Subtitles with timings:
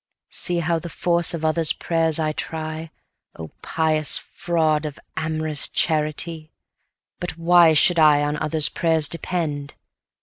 [0.31, 2.89] See how the force of others' prayers I try,
[3.37, 6.49] (Oh pious fraud of amorous charity!)
[7.19, 9.75] 150 But why should I on others' prayers depend?